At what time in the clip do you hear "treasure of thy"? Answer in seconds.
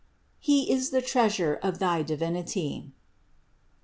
1.03-2.01